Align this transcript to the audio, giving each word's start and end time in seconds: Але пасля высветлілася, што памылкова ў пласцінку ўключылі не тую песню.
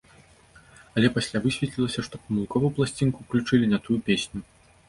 Але 0.99 1.11
пасля 1.17 1.41
высветлілася, 1.43 2.05
што 2.09 2.15
памылкова 2.23 2.65
ў 2.67 2.71
пласцінку 2.81 3.17
ўключылі 3.27 3.73
не 3.75 3.79
тую 3.89 3.99
песню. 4.09 4.39